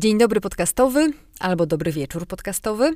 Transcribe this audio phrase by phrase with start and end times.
[0.00, 2.90] Dzień dobry podcastowy albo dobry wieczór podcastowy.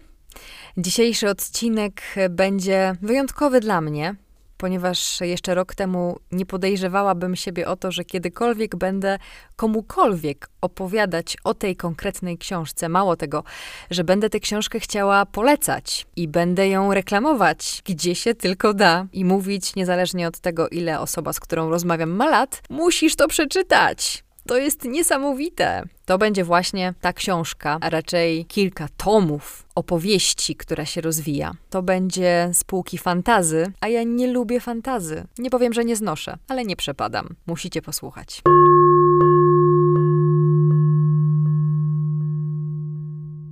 [0.77, 4.15] Dzisiejszy odcinek będzie wyjątkowy dla mnie,
[4.57, 9.19] ponieważ jeszcze rok temu nie podejrzewałabym siebie o to, że kiedykolwiek będę
[9.57, 12.89] komukolwiek opowiadać o tej konkretnej książce.
[12.89, 13.45] Mało tego,
[13.91, 19.25] że będę tę książkę chciała polecać i będę ją reklamować, gdzie się tylko da i
[19.25, 24.24] mówić, niezależnie od tego, ile osoba, z którą rozmawiam, ma lat, musisz to przeczytać.
[24.49, 25.83] To jest niesamowite.
[26.05, 31.53] To będzie właśnie ta książka, a raczej kilka tomów opowieści, która się rozwija.
[31.71, 35.25] To będzie spółki fantazy, a ja nie lubię fantazy.
[35.39, 37.29] Nie powiem, że nie znoszę, ale nie przepadam.
[37.47, 38.43] Musicie posłuchać.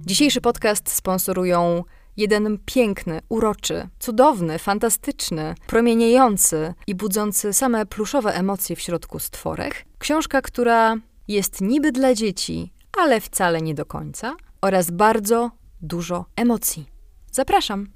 [0.06, 1.84] Dzisiejszy podcast sponsorują
[2.16, 9.84] jeden piękny, uroczy, cudowny, fantastyczny, promieniejący i budzący same pluszowe emocje w środku stworek.
[9.98, 10.96] Książka, która
[11.28, 15.50] jest niby dla dzieci, ale wcale nie do końca, oraz bardzo
[15.82, 16.86] dużo emocji.
[17.32, 17.86] Zapraszam.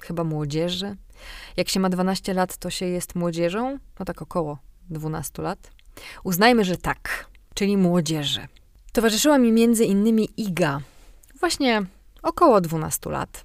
[0.00, 0.96] chyba młodzieży.
[1.56, 4.58] Jak się ma 12 lat, to się jest młodzieżą, no tak około
[4.90, 5.70] 12 lat.
[6.24, 8.48] Uznajmy, że tak, czyli młodzieży.
[8.92, 10.80] Towarzyszyła mi między innymi Iga,
[11.40, 11.82] właśnie
[12.22, 13.44] około 12 lat,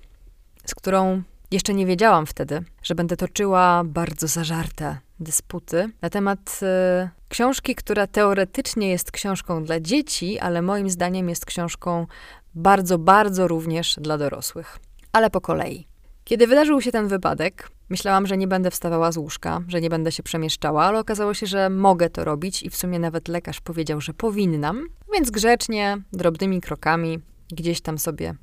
[0.66, 6.60] z którą jeszcze nie wiedziałam wtedy, że będę toczyła bardzo zażarte dysputy na temat
[7.06, 12.08] y, książki, która teoretycznie jest książką dla dzieci, ale moim zdaniem jest książką
[12.56, 14.80] bardzo, bardzo również dla dorosłych.
[15.12, 15.88] Ale po kolei.
[16.24, 20.12] Kiedy wydarzył się ten wypadek, myślałam, że nie będę wstawała z łóżka, że nie będę
[20.12, 24.02] się przemieszczała, ale okazało się, że mogę to robić i w sumie nawet lekarz powiedział,
[24.02, 27.20] że powinnam, więc grzecznie, drobnymi krokami
[27.52, 28.36] gdzieś tam sobie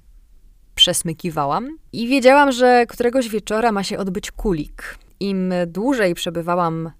[0.76, 4.98] przesmykiwałam i wiedziałam, że któregoś wieczora ma się odbyć kulik.
[5.20, 6.90] Im dłużej przebywałam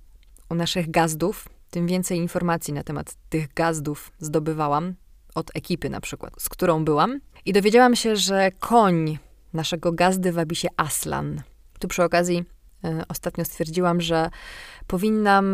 [0.50, 4.94] u naszych gazdów, tym więcej informacji na temat tych gazdów zdobywałam
[5.34, 7.20] od ekipy na przykład, z którą byłam.
[7.44, 9.18] I dowiedziałam się, że koń
[9.52, 11.42] naszego gazdy wabi się Aslan.
[11.78, 12.44] Tu przy okazji
[12.84, 14.30] y, ostatnio stwierdziłam, że
[14.86, 15.46] powinnam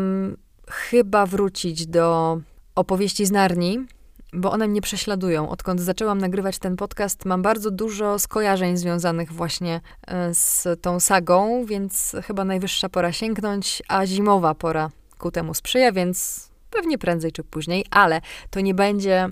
[0.69, 2.37] chyba wrócić do
[2.75, 3.85] opowieści z Narni,
[4.33, 5.49] bo one mnie prześladują.
[5.49, 11.65] Odkąd zaczęłam nagrywać ten podcast, mam bardzo dużo skojarzeń związanych właśnie e, z tą sagą,
[11.65, 17.43] więc chyba najwyższa pora sięgnąć, a zimowa pora ku temu sprzyja, więc pewnie prędzej czy
[17.43, 19.29] później, ale to nie będzie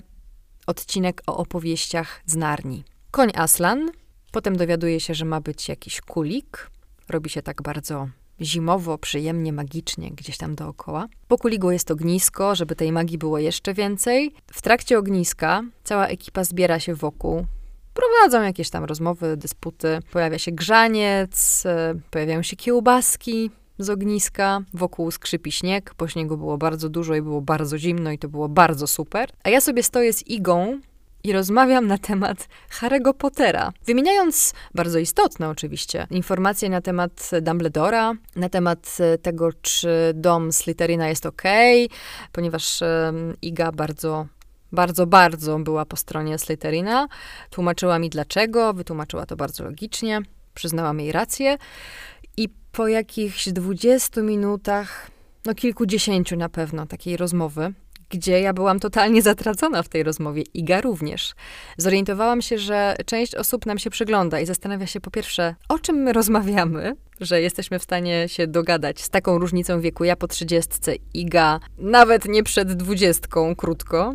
[0.66, 2.84] odcinek o opowieściach z Narni.
[3.10, 3.90] Koń Aslan,
[4.32, 6.70] potem dowiaduje się, że ma być jakiś kulik,
[7.08, 8.08] robi się tak bardzo
[8.42, 11.06] zimowo, przyjemnie, magicznie gdzieś tam dookoła.
[11.28, 14.34] Po kuligu jest ognisko, żeby tej magii było jeszcze więcej.
[14.52, 17.46] W trakcie ogniska cała ekipa zbiera się wokół.
[17.94, 20.00] Prowadzą jakieś tam rozmowy, dysputy.
[20.12, 24.60] Pojawia się grzaniec, e, pojawiają się kiełbaski z ogniska.
[24.74, 25.94] Wokół skrzypi śnieg.
[25.94, 29.30] Po śniegu było bardzo dużo i było bardzo zimno i to było bardzo super.
[29.44, 30.80] A ja sobie stoję z igą
[31.24, 32.48] i rozmawiam na temat
[32.80, 40.12] Harry'ego Pottera, wymieniając bardzo istotne oczywiście informacje na temat Dumbledora, na temat e, tego, czy
[40.14, 41.42] dom Slytherina jest ok,
[42.32, 44.26] ponieważ um, Iga bardzo
[44.72, 47.08] bardzo, bardzo była po stronie Slytherina.
[47.50, 50.20] Tłumaczyła mi dlaczego, wytłumaczyła to bardzo logicznie,
[50.54, 51.58] przyznałam jej rację.
[52.36, 55.10] I po jakichś 20 minutach,
[55.44, 57.72] no kilkudziesięciu na pewno takiej rozmowy,
[58.12, 60.42] gdzie ja byłam totalnie zatracona w tej rozmowie.
[60.54, 61.34] Iga również.
[61.76, 65.96] Zorientowałam się, że część osób nam się przygląda i zastanawia się po pierwsze, o czym
[65.96, 70.04] my rozmawiamy, że jesteśmy w stanie się dogadać z taką różnicą wieku.
[70.04, 74.14] Ja po trzydziestce, Iga nawet nie przed dwudziestką, krótko.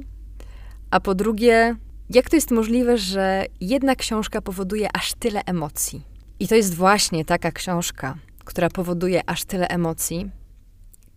[0.91, 1.75] A po drugie,
[2.09, 6.01] jak to jest możliwe, że jedna książka powoduje aż tyle emocji?
[6.39, 8.15] I to jest właśnie taka książka,
[8.45, 10.31] która powoduje aż tyle emocji,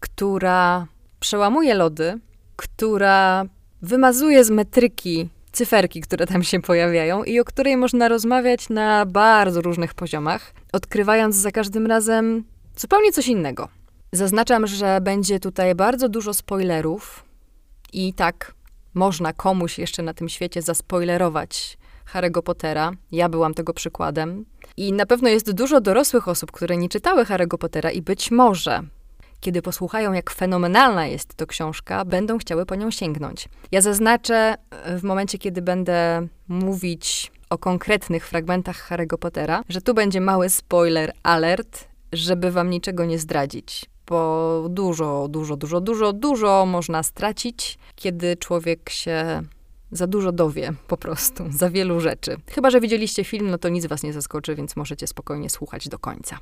[0.00, 0.86] która
[1.20, 2.20] przełamuje lody,
[2.60, 3.44] która
[3.82, 9.60] wymazuje z metryki cyferki, które tam się pojawiają i o której można rozmawiać na bardzo
[9.60, 12.44] różnych poziomach, odkrywając za każdym razem
[12.76, 13.68] zupełnie coś innego.
[14.12, 17.24] Zaznaczam, że będzie tutaj bardzo dużo spoilerów
[17.92, 18.54] i tak
[18.94, 21.78] można komuś jeszcze na tym świecie zaspoilerować
[22.12, 22.92] Harry'ego Pottera.
[23.12, 24.44] Ja byłam tego przykładem.
[24.76, 28.82] I na pewno jest dużo dorosłych osób, które nie czytały Harry'ego Pottera i być może
[29.40, 33.48] kiedy posłuchają, jak fenomenalna jest to książka, będą chciały po nią sięgnąć.
[33.72, 39.94] Ja zaznaczę e, w momencie, kiedy będę mówić o konkretnych fragmentach Harry'ego Pottera, że tu
[39.94, 43.86] będzie mały spoiler alert, żeby wam niczego nie zdradzić.
[44.06, 49.42] Bo dużo, dużo, dużo, dużo, dużo można stracić, kiedy człowiek się
[49.92, 52.36] za dużo dowie, po prostu, za wielu rzeczy.
[52.50, 55.98] Chyba, że widzieliście film, no to nic was nie zaskoczy, więc możecie spokojnie słuchać do
[55.98, 56.38] końca.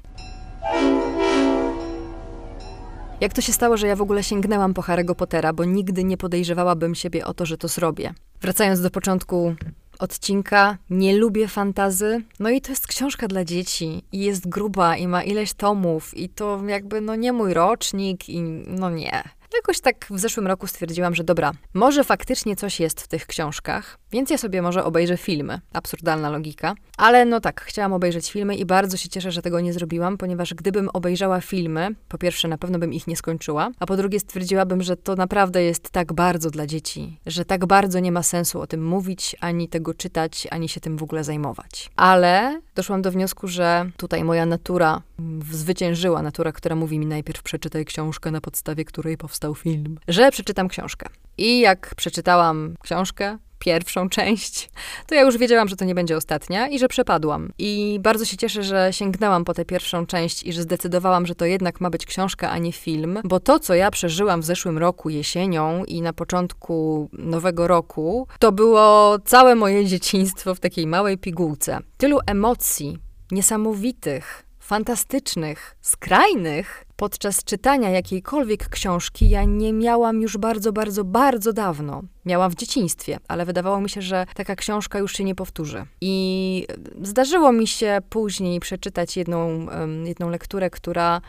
[3.20, 6.16] Jak to się stało, że ja w ogóle sięgnęłam po Harry'ego Pottera, bo nigdy nie
[6.16, 8.14] podejrzewałabym siebie o to, że to zrobię.
[8.40, 9.54] Wracając do początku
[9.98, 12.22] odcinka, nie lubię fantazy.
[12.40, 16.28] No i to jest książka dla dzieci i jest gruba i ma ileś tomów i
[16.28, 19.22] to jakby no nie mój rocznik i no nie.
[19.54, 23.98] Jakoś tak w zeszłym roku stwierdziłam, że dobra, może faktycznie coś jest w tych książkach,
[24.12, 25.60] więc ja sobie może obejrzę filmy.
[25.72, 26.74] Absurdalna logika.
[26.96, 30.54] Ale no tak, chciałam obejrzeć filmy i bardzo się cieszę, że tego nie zrobiłam, ponieważ
[30.54, 34.82] gdybym obejrzała filmy, po pierwsze na pewno bym ich nie skończyła, a po drugie stwierdziłabym,
[34.82, 38.66] że to naprawdę jest tak bardzo dla dzieci, że tak bardzo nie ma sensu o
[38.66, 41.90] tym mówić, ani tego czytać, ani się tym w ogóle zajmować.
[41.96, 45.02] Ale doszłam do wniosku, że tutaj moja natura
[45.50, 50.68] zwyciężyła, natura, która mówi mi najpierw przeczytaj książkę, na podstawie której powstał film, że przeczytam
[50.68, 51.08] książkę.
[51.38, 54.70] I jak przeczytałam książkę, pierwszą część,
[55.06, 57.52] to ja już wiedziałam, że to nie będzie ostatnia i że przepadłam.
[57.58, 61.44] I bardzo się cieszę, że sięgnęłam po tę pierwszą część i że zdecydowałam, że to
[61.44, 65.10] jednak ma być książka, a nie film, bo to, co ja przeżyłam w zeszłym roku
[65.10, 71.78] jesienią i na początku nowego roku, to było całe moje dzieciństwo w takiej małej pigułce.
[71.96, 72.98] Tylu emocji,
[73.30, 82.02] niesamowitych, fantastycznych, skrajnych, podczas czytania jakiejkolwiek książki ja nie miałam już bardzo, bardzo, bardzo dawno.
[82.24, 85.84] Miałam w dzieciństwie, ale wydawało mi się, że taka książka już się nie powtórzy.
[86.00, 86.66] I
[87.02, 89.66] zdarzyło mi się później przeczytać jedną,
[90.04, 91.20] jedną lekturę, która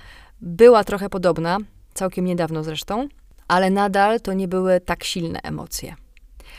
[0.42, 1.58] była trochę podobna,
[1.94, 3.08] całkiem niedawno zresztą,
[3.48, 5.96] ale nadal to nie były tak silne emocje.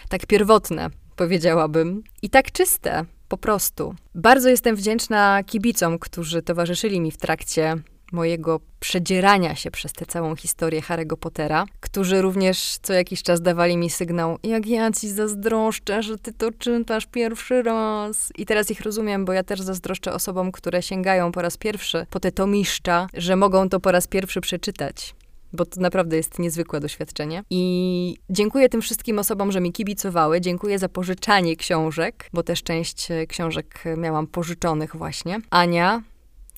[0.08, 3.94] Tak pierwotne, powiedziałabym, i tak czyste, po prostu.
[4.14, 7.76] Bardzo jestem wdzięczna kibicom, którzy towarzyszyli mi w trakcie
[8.12, 13.76] mojego przedzierania się przez tę całą historię Harry'ego Pottera, którzy również co jakiś czas dawali
[13.76, 18.32] mi sygnał, jak ja ci zazdroszczę, że ty to czytasz pierwszy raz.
[18.38, 22.20] I teraz ich rozumiem, bo ja też zazdroszczę osobom, które sięgają po raz pierwszy po
[22.20, 25.14] te tomiszcza, że mogą to po raz pierwszy przeczytać
[25.52, 27.42] bo to naprawdę jest niezwykłe doświadczenie.
[27.50, 30.40] I dziękuję tym wszystkim osobom, że mi kibicowały.
[30.40, 35.38] Dziękuję za pożyczanie książek, bo też część książek miałam pożyczonych właśnie.
[35.50, 36.02] Ania,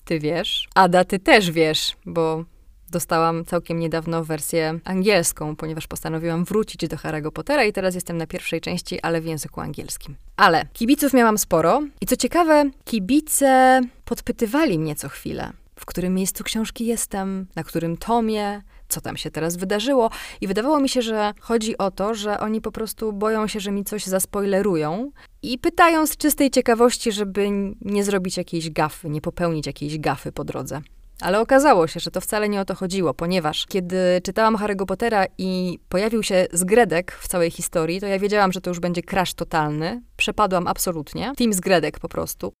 [0.05, 0.67] ty wiesz.
[0.75, 2.45] Ada, ty też wiesz, bo
[2.91, 8.27] dostałam całkiem niedawno wersję angielską, ponieważ postanowiłam wrócić do Harry'ego Pottera i teraz jestem na
[8.27, 10.15] pierwszej części, ale w języku angielskim.
[10.37, 15.51] Ale kibiców miałam sporo i co ciekawe, kibice podpytywali mnie co chwilę.
[15.79, 20.09] W którym miejscu książki jestem, na którym tomie, co tam się teraz wydarzyło.
[20.41, 23.71] I wydawało mi się, że chodzi o to, że oni po prostu boją się, że
[23.71, 27.49] mi coś zaspoilerują i pytają z czystej ciekawości, żeby
[27.81, 30.81] nie zrobić jakiejś gafy, nie popełnić jakiejś gafy po drodze.
[31.21, 35.25] Ale okazało się, że to wcale nie o to chodziło, ponieważ kiedy czytałam Harry'ego Pottera
[35.37, 39.33] i pojawił się zgredek w całej historii, to ja wiedziałam, że to już będzie crash
[39.33, 40.01] totalny.
[40.17, 41.31] Przepadłam absolutnie.
[41.37, 42.53] Team zgredek po prostu.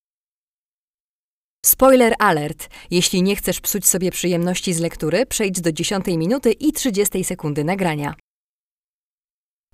[1.65, 2.69] Spoiler alert!
[2.91, 7.63] Jeśli nie chcesz psuć sobie przyjemności z lektury, przejdź do 10 minuty i 30 sekundy
[7.63, 8.15] nagrania.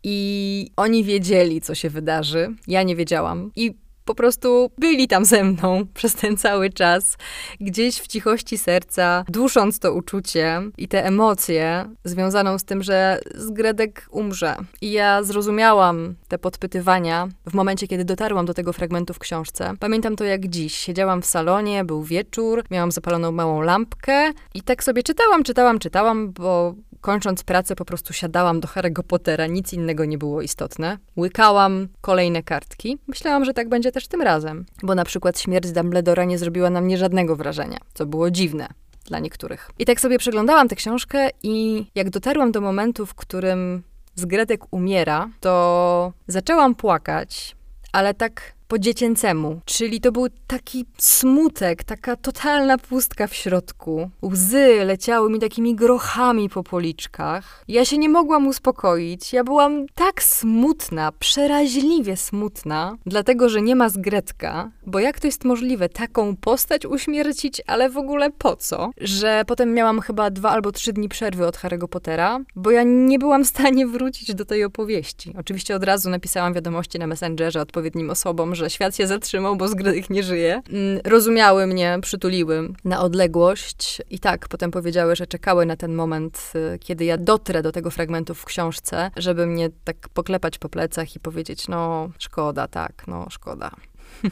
[0.04, 2.56] I oni wiedzieli, co się wydarzy.
[2.68, 3.52] Ja nie wiedziałam.
[3.56, 3.78] I
[4.10, 7.18] po prostu byli tam ze mną przez ten cały czas,
[7.60, 14.08] gdzieś w cichości serca, dusząc to uczucie i te emocje związaną z tym, że Zgredek
[14.12, 14.56] umrze.
[14.82, 19.74] I ja zrozumiałam te podpytywania w momencie, kiedy dotarłam do tego fragmentu w książce.
[19.80, 20.76] Pamiętam to jak dziś.
[20.76, 26.32] Siedziałam w salonie, był wieczór, miałam zapaloną małą lampkę i tak sobie czytałam, czytałam, czytałam,
[26.32, 30.98] bo kończąc pracę po prostu siadałam do Harry'ego Pottera, nic innego nie było istotne.
[31.18, 32.98] Łykałam kolejne kartki.
[33.08, 36.82] Myślałam, że tak będzie też tym razem, bo na przykład śmierć Dumbledora nie zrobiła na
[36.82, 38.68] mnie żadnego wrażenia, co było dziwne
[39.06, 39.72] dla niektórych.
[39.80, 43.84] I tak sobie przeglądałam tę książkę i jak dotarłam do momentu, w którym
[44.16, 47.56] Zgredek umiera, to zaczęłam płakać,
[47.92, 49.62] ale tak po dziecięcemu.
[49.66, 54.10] Czyli to był taki smutek, taka totalna pustka w środku.
[54.24, 57.64] Łzy leciały mi takimi grochami po policzkach.
[57.68, 59.34] Ja się nie mogłam uspokoić.
[59.34, 65.46] Ja byłam tak smutna, przeraźliwie smutna, dlatego, że nie ma zgredka, bo jak to jest
[65.46, 68.92] możliwe, taką postać uśmiercić, ale w ogóle po co?
[69.02, 73.20] Że potem miałam chyba dwa albo trzy dni przerwy od Harry'ego Pottera, bo ja nie
[73.20, 75.34] byłam w stanie wrócić do tej opowieści.
[75.40, 80.10] Oczywiście od razu napisałam wiadomości na Messengerze odpowiednim osobom, że świat się zatrzymał, bo zgredek
[80.10, 80.62] nie żyje.
[80.70, 86.52] Mm, rozumiały mnie, przytuliły na odległość i tak potem powiedziały, że czekały na ten moment,
[86.76, 91.16] y, kiedy ja dotrę do tego fragmentu w książce, żeby mnie tak poklepać po plecach
[91.16, 93.72] i powiedzieć, no szkoda, tak, no szkoda.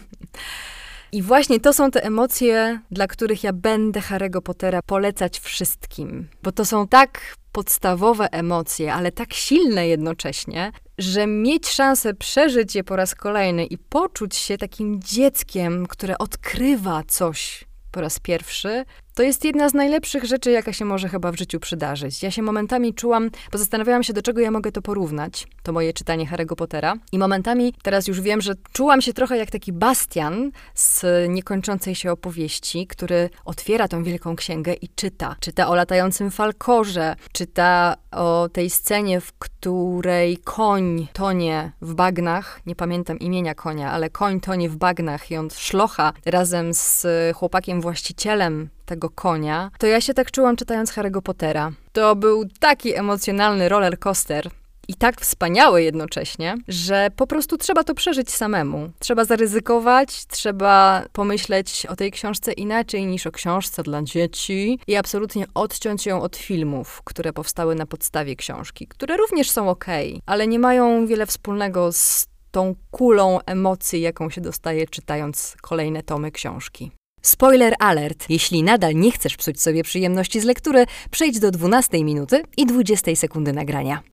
[1.12, 6.51] I właśnie to są te emocje, dla których ja będę Harry'ego Pottera polecać wszystkim, bo
[6.51, 12.96] to są tak podstawowe emocje, ale tak silne jednocześnie, że mieć szansę przeżyć je po
[12.96, 18.86] raz kolejny i poczuć się takim dzieckiem, które odkrywa coś po raz pierwszy,
[19.18, 22.24] to jest jedna z najlepszych rzeczy, jaka się może chyba w życiu przydarzyć.
[22.24, 25.94] Ja się momentami czułam, bo zastanawiałam się, do czego ja mogę to porównać, to moje
[25.94, 26.96] czytanie Harry'ego Pottera.
[27.12, 32.12] I momentami, teraz już wiem, że czułam się trochę jak taki Bastian z niekończącej się
[32.12, 35.36] opowieści, który otwiera tą wielką księgę i czyta.
[35.40, 42.76] Czyta o latającym falkorze, czyta o tej scenie, w której koń tonie w bagnach, nie
[42.76, 48.70] pamiętam imienia konia, ale koń tonie w bagnach i on szlocha razem z chłopakiem właścicielem
[48.88, 51.72] tego konia, to ja się tak czułam czytając Harry'ego Pottera.
[51.91, 54.50] To był taki emocjonalny roller coaster,
[54.88, 58.89] i tak wspaniały jednocześnie, że po prostu trzeba to przeżyć samemu.
[59.00, 65.46] Trzeba zaryzykować, trzeba pomyśleć o tej książce inaczej niż o książce dla dzieci i absolutnie
[65.53, 69.86] odciąć ją od filmów, które powstały na podstawie książki, które również są ok,
[70.25, 76.32] ale nie mają wiele wspólnego z tą kulą emocji, jaką się dostaje czytając kolejne tomy
[76.32, 76.91] książki.
[77.22, 78.26] Spoiler alert!
[78.30, 83.16] Jeśli nadal nie chcesz psuć sobie przyjemności z lektury, przejdź do 12 minuty i 20
[83.16, 84.04] sekundy nagrania.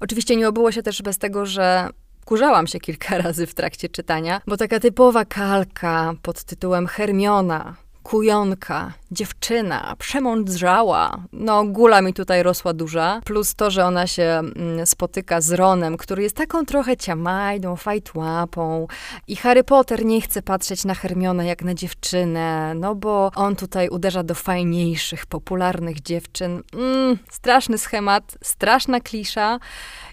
[0.00, 1.88] Oczywiście nie obyło się też bez tego, że
[2.24, 7.76] kurzałam się kilka razy w trakcie czytania, bo taka typowa kalka pod tytułem Hermiona,
[8.12, 11.16] kujonka, dziewczyna, przemądrzała.
[11.32, 13.20] No, gula mi tutaj rosła duża.
[13.24, 18.86] Plus to, że ona się mm, spotyka z Ronem, który jest taką trochę ciamajdą, fajtłapą.
[19.28, 23.88] I Harry Potter nie chce patrzeć na Hermionę jak na dziewczynę, no bo on tutaj
[23.88, 26.62] uderza do fajniejszych, popularnych dziewczyn.
[26.72, 29.58] Mm, straszny schemat, straszna klisza.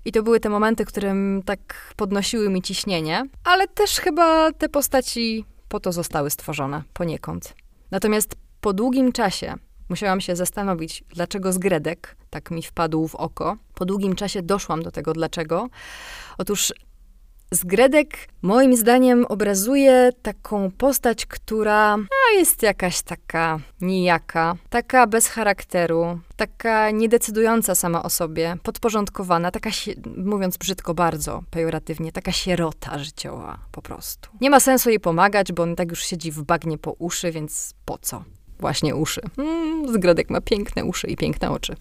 [0.05, 1.15] I to były te momenty, które
[1.45, 3.23] tak podnosiły mi ciśnienie.
[3.43, 7.53] Ale też chyba te postaci po to zostały stworzone poniekąd.
[7.91, 9.55] Natomiast po długim czasie
[9.89, 13.57] musiałam się zastanowić, dlaczego zgredek tak mi wpadł w oko.
[13.73, 15.67] Po długim czasie doszłam do tego, dlaczego.
[16.37, 16.73] Otóż
[17.51, 21.97] Zgredek moim zdaniem obrazuje taką postać, która
[22.33, 29.69] jest jakaś taka nijaka, taka bez charakteru, taka niedecydująca sama o sobie, podporządkowana, taka,
[30.17, 34.29] mówiąc brzydko bardzo, pejoratywnie, taka sierota życiowa po prostu.
[34.41, 37.73] Nie ma sensu jej pomagać, bo on tak już siedzi w bagnie po uszy, więc
[37.85, 38.23] po co?
[38.59, 39.21] Właśnie uszy.
[39.37, 41.75] Mm, Zgredek ma piękne uszy i piękne oczy.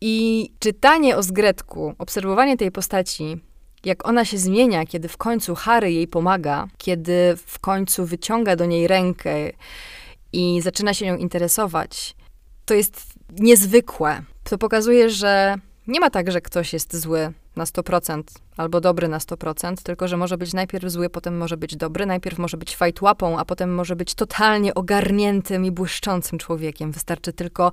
[0.00, 3.40] I czytanie o Zgredku, obserwowanie tej postaci
[3.84, 8.66] jak ona się zmienia, kiedy w końcu Harry jej pomaga, kiedy w końcu wyciąga do
[8.66, 9.30] niej rękę
[10.32, 12.16] i zaczyna się nią interesować,
[12.64, 14.22] to jest niezwykłe.
[14.44, 15.56] To pokazuje, że
[15.86, 18.22] nie ma tak, że ktoś jest zły na 100%
[18.56, 22.38] albo dobry na 100%, tylko że może być najpierw zły, potem może być dobry, najpierw
[22.38, 26.92] może być fajtłapą, a potem może być totalnie ogarniętym i błyszczącym człowiekiem.
[26.92, 27.72] Wystarczy tylko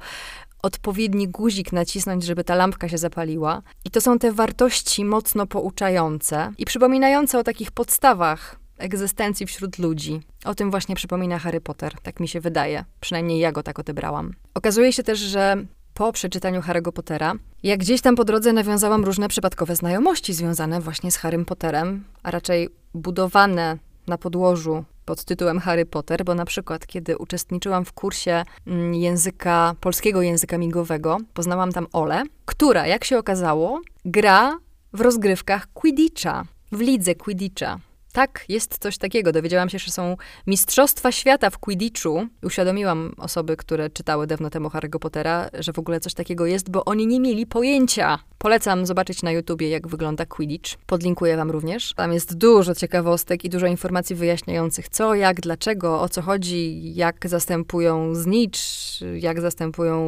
[0.66, 3.62] odpowiedni guzik nacisnąć, żeby ta lampka się zapaliła.
[3.86, 10.22] I to są te wartości mocno pouczające i przypominające o takich podstawach egzystencji wśród ludzi.
[10.46, 12.86] O tym właśnie przypomina Harry Potter, tak mi się wydaje.
[13.00, 14.34] Przynajmniej ja go tak odebrałam.
[14.54, 15.58] Okazuje się też, że
[15.94, 21.12] po przeczytaniu Harry'ego Pottera, jak gdzieś tam po drodze nawiązałam różne przypadkowe znajomości związane właśnie
[21.12, 26.88] z Harrym Potterem, a raczej budowane na podłożu pod tytułem Harry Potter, bo na przykład,
[26.88, 33.18] kiedy uczestniczyłam w kursie mm, języka, polskiego języka migowego, poznałam tam Ole, która, jak się
[33.18, 34.58] okazało, gra
[34.94, 37.80] w rozgrywkach Quidditcha, w lidze Quidditcha.
[38.16, 39.32] Tak, jest coś takiego.
[39.32, 40.18] Dowiedziałam się, że są
[40.48, 42.28] Mistrzostwa Świata w Quidditchu.
[42.44, 46.86] Uświadomiłam osoby, które czytały dawno temu Harry'ego Pottera, że w ogóle coś takiego jest, bo
[46.86, 48.20] oni nie mieli pojęcia.
[48.38, 50.76] Polecam zobaczyć na YouTubie, jak wygląda Quidditch.
[50.86, 51.94] Podlinkuję wam również.
[51.96, 57.30] Tam jest dużo ciekawostek i dużo informacji wyjaśniających co, jak, dlaczego, o co chodzi, jak
[57.30, 58.60] zastępują znicz,
[59.20, 60.06] jak zastępują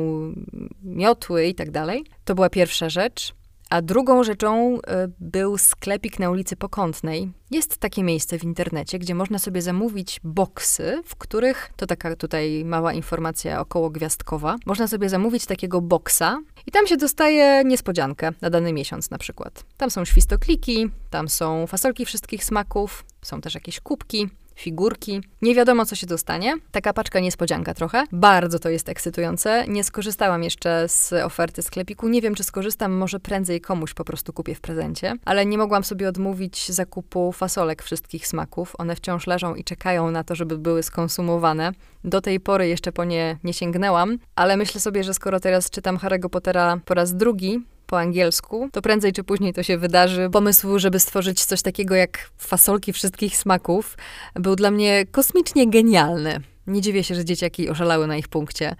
[0.83, 2.05] miotły i tak dalej.
[2.25, 3.36] To była pierwsza rzecz.
[3.69, 7.31] A drugą rzeczą e, był sklepik na ulicy Pokątnej.
[7.51, 12.65] Jest takie miejsce w internecie, gdzie można sobie zamówić boksy, w których, to taka tutaj
[12.65, 18.49] mała informacja około gwiazdkowa, można sobie zamówić takiego boksa i tam się dostaje niespodziankę na
[18.49, 19.63] dany miesiąc na przykład.
[19.77, 25.21] Tam są świstokliki, tam są fasolki wszystkich smaków, są też jakieś kubki, figurki.
[25.41, 26.55] Nie wiadomo, co się dostanie.
[26.71, 28.03] Taka paczka niespodzianka trochę.
[28.11, 29.65] Bardzo to jest ekscytujące.
[29.67, 32.07] Nie skorzystałam jeszcze z oferty sklepiku.
[32.07, 35.13] Nie wiem, czy skorzystam, może prędzej komuś po prostu kupię w prezencie.
[35.25, 38.73] Ale nie mogłam sobie odmówić zakupu fasolek wszystkich smaków.
[38.77, 41.71] One wciąż leżą i czekają na to, żeby były skonsumowane.
[42.03, 45.97] Do tej pory jeszcze po nie nie sięgnęłam, ale myślę sobie, że skoro teraz czytam
[45.97, 50.29] Harry'ego Pottera po raz drugi, po angielsku, to prędzej czy później to się wydarzy.
[50.31, 53.97] Pomysł, żeby stworzyć coś takiego jak fasolki wszystkich smaków,
[54.35, 56.39] był dla mnie kosmicznie genialny.
[56.67, 58.75] Nie dziwię się, że dzieciaki oszalały na ich punkcie.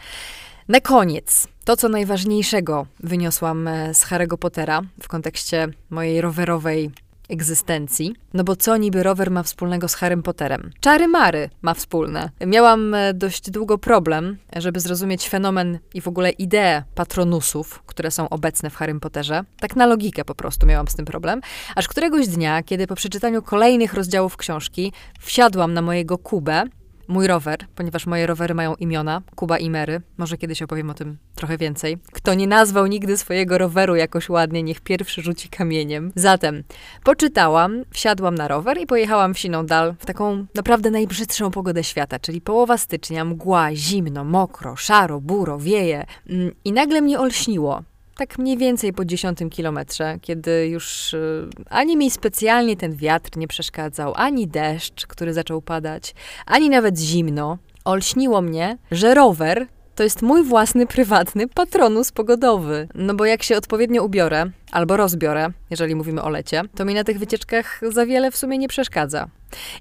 [0.68, 6.92] Na koniec, to co najważniejszego wyniosłam e, z Harry'ego Pottera w kontekście mojej rowerowej
[7.30, 8.16] egzystencji.
[8.34, 10.72] No bo co niby rower ma wspólnego z Harrym Potterem?
[10.80, 12.30] Czary Mary ma wspólne.
[12.46, 18.30] Miałam e, dość długo problem, żeby zrozumieć fenomen i w ogóle ideę patronusów, które są
[18.30, 19.44] obecne w Harrym Potterze.
[19.60, 21.42] Tak na logikę po prostu miałam z tym problem.
[21.76, 26.64] Aż któregoś dnia, kiedy po przeczytaniu kolejnych rozdziałów książki wsiadłam na mojego Kubę
[27.08, 30.02] mój rower, ponieważ moje rowery mają imiona, Kuba i Mary.
[30.18, 31.98] Może kiedyś opowiem o tym trochę więcej.
[32.12, 36.12] Kto nie nazwał nigdy swojego roweru jakoś ładnie, niech pierwszy rzuci kamieniem.
[36.16, 36.64] Zatem
[37.04, 42.20] poczytałam, wsiadłam na rower i pojechałam w siną dal w taką naprawdę najbrzydszą pogodę świata,
[42.20, 46.06] czyli połowa stycznia, mgła, zimno, mokro, szaro, buro, wieje.
[46.30, 47.84] Mm, I nagle mnie olśniło
[48.18, 53.48] tak mniej więcej po dziesiątym kilometrze, kiedy już y, ani mi specjalnie ten wiatr nie
[53.48, 60.22] przeszkadzał, ani deszcz, który zaczął padać, ani nawet zimno, olśniło mnie, że rower to jest
[60.22, 62.88] mój własny, prywatny patronus pogodowy.
[62.96, 67.04] No bo jak się odpowiednio ubiorę, albo rozbiorę, jeżeli mówimy o lecie, to mi na
[67.04, 69.30] tych wycieczkach za wiele w sumie nie przeszkadza.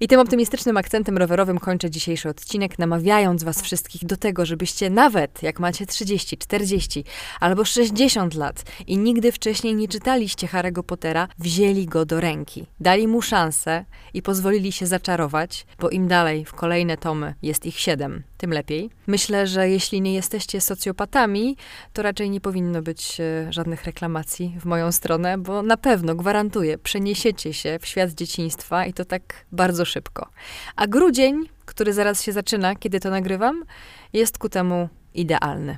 [0.00, 5.42] I tym optymistycznym akcentem rowerowym kończę dzisiejszy odcinek, namawiając Was wszystkich do tego, żebyście nawet
[5.42, 7.04] jak macie 30, 40
[7.40, 13.08] albo 60 lat i nigdy wcześniej nie czytaliście Harry'ego Pottera, wzięli go do ręki, dali
[13.08, 18.22] mu szansę i pozwolili się zaczarować, bo im dalej w kolejne tomy jest ich siedem,
[18.36, 18.90] tym lepiej.
[19.06, 21.56] Myślę, że jeśli nie jesteście socjopatami,
[21.92, 26.78] to raczej nie powinno być e, żadnych reklamacji w moją stronę, bo na pewno gwarantuję,
[26.78, 30.28] przeniesiecie się w świat dzieciństwa i to tak bardzo szybko.
[30.76, 33.64] A grudzień, który zaraz się zaczyna, kiedy to nagrywam,
[34.12, 35.76] jest ku temu idealny.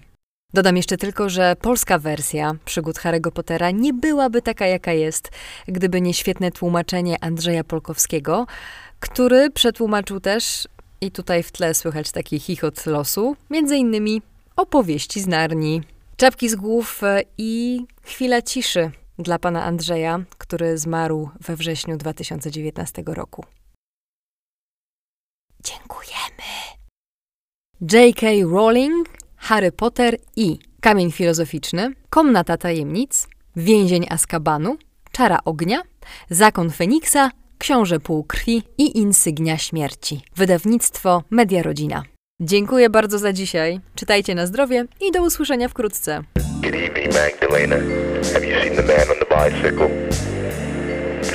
[0.55, 5.31] Dodam jeszcze tylko, że polska wersja przygód Harry'ego Pottera nie byłaby taka, jaka jest,
[5.67, 8.47] gdyby nie świetne tłumaczenie Andrzeja Polkowskiego,
[9.01, 10.69] który przetłumaczył też,
[11.01, 14.23] i tutaj w tle słychać taki chichot losu, między innymi
[14.57, 15.83] opowieści z Narni.
[16.21, 17.01] Czapki z głów
[17.39, 23.45] i chwila ciszy dla pana Andrzeja, który zmarł we wrześniu 2019 roku.
[25.65, 26.49] Dziękujemy.
[27.93, 28.27] J.K.
[28.51, 34.77] Rowling, Harry Potter i Kamień Filozoficzny, Komnata Tajemnic, Więzień Azkabanu,
[35.13, 35.83] Czara Ognia,
[36.31, 40.21] Zakon Feniksa, Książę Półkrwi i Insygnia Śmierci.
[40.37, 42.03] Wydawnictwo Media Rodzina.
[42.41, 43.81] Dziękuję bardzo za dzisiaj.
[43.95, 46.23] Czytajcie na zdrowie i do usłyszenia wkrótce.
[46.63, 47.77] Good evening, Magdalena.
[48.35, 49.89] Have you seen the man on the bicycle?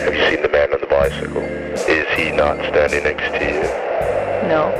[0.05, 1.41] Have you seen the man on the bicycle?
[1.73, 3.61] Is he not standing next to you?
[4.49, 4.71] No.